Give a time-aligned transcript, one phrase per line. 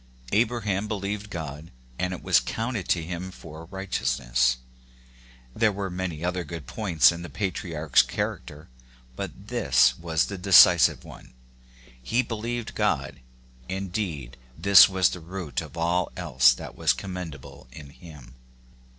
[0.31, 1.69] "Abraham believed God,
[1.99, 4.57] and it ^was counted to him for righteousness:"
[5.55, 8.67] there were many other good points in the patriarch's charac ter,
[9.15, 11.35] but this was the decisive one,—
[12.01, 13.19] he believed God;
[13.69, 18.33] indeed, this was the root of all else that was commendable in him.